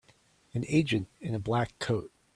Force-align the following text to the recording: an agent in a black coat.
an 0.55 0.65
agent 0.67 1.07
in 1.19 1.35
a 1.35 1.39
black 1.39 1.77
coat. 1.77 2.11